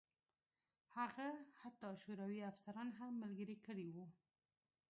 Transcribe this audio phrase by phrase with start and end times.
[0.97, 1.29] هغه
[1.61, 4.07] حتی شوروي افسران هم ملګري کړي وو